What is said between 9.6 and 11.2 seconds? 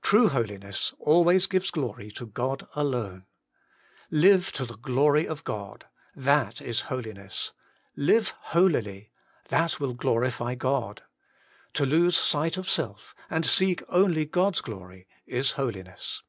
wilt glorify God.